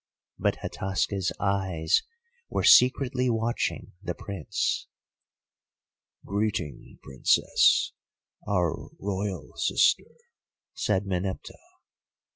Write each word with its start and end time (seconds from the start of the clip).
But 0.39 0.55
Hataska's 0.63 1.31
eyes 1.39 2.01
were 2.49 2.63
secretly 2.63 3.29
watching 3.29 3.91
the 4.01 4.15
Prince. 4.15 4.87
"'Greeting, 6.25 6.97
Princess, 7.03 7.93
our 8.47 8.89
Royal 8.99 9.55
sister,' 9.57 10.17
said 10.73 11.05
Meneptah. 11.05 11.53